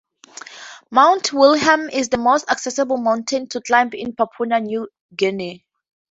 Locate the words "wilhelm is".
1.31-2.09